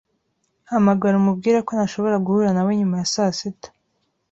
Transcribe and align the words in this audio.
Hamagara 0.69 1.15
umubwire 1.17 1.57
ko 1.67 1.71
ntashobora 1.73 2.21
guhura 2.25 2.49
nawe 2.53 2.71
nyuma 2.79 2.95
ya 2.99 3.07
saa 3.13 3.33
sita. 3.39 3.69